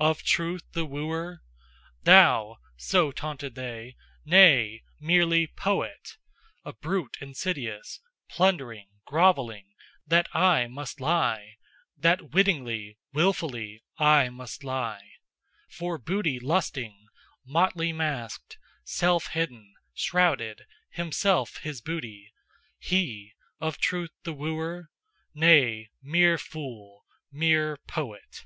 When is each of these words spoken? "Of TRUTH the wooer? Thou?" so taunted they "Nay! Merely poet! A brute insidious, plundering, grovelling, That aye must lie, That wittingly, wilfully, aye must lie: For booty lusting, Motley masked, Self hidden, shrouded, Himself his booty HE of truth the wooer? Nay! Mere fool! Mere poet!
"Of 0.00 0.24
TRUTH 0.24 0.72
the 0.72 0.84
wooer? 0.84 1.40
Thou?" 2.02 2.58
so 2.76 3.12
taunted 3.12 3.54
they 3.54 3.94
"Nay! 4.24 4.82
Merely 4.98 5.46
poet! 5.46 6.16
A 6.64 6.72
brute 6.72 7.16
insidious, 7.20 8.00
plundering, 8.28 8.88
grovelling, 9.06 9.68
That 10.04 10.26
aye 10.34 10.66
must 10.66 11.00
lie, 11.00 11.58
That 11.96 12.32
wittingly, 12.32 12.98
wilfully, 13.12 13.84
aye 13.98 14.30
must 14.30 14.64
lie: 14.64 15.08
For 15.70 15.96
booty 15.96 16.40
lusting, 16.40 17.06
Motley 17.46 17.92
masked, 17.92 18.58
Self 18.82 19.28
hidden, 19.28 19.74
shrouded, 19.94 20.62
Himself 20.90 21.58
his 21.58 21.80
booty 21.80 22.32
HE 22.80 23.34
of 23.60 23.78
truth 23.78 24.10
the 24.24 24.32
wooer? 24.32 24.90
Nay! 25.34 25.90
Mere 26.02 26.36
fool! 26.36 27.04
Mere 27.30 27.76
poet! 27.86 28.40